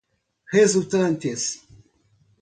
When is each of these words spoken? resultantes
resultantes 0.51 1.61